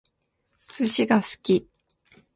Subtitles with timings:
[0.59, 1.69] 寿司が好き